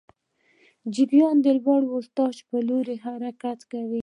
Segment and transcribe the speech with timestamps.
[0.93, 3.99] جریان د لوړ ولتاژ پر لور حرکت کوي.